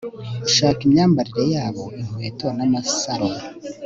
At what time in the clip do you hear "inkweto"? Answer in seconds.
2.01-2.47